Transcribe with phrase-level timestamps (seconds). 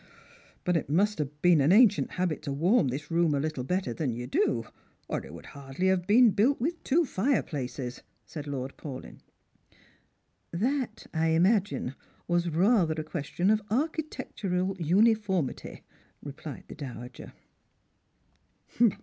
[0.65, 3.93] "But it must have been an ancient habit to warm this room a little better
[3.93, 4.63] than you do,
[5.07, 9.19] or it would hardly have been built with two fireplaces," said Lord Paulyn.
[10.49, 11.93] "That, I imagine,
[12.27, 15.83] Avas rather a question of architectural uniformity,"
[16.23, 17.33] replied the dowager.